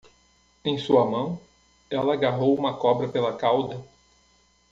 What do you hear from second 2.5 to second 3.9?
uma cobra pela cauda.